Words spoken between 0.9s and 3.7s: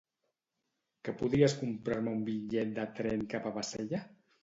Que podries comprar-me un bitllet de tren cap a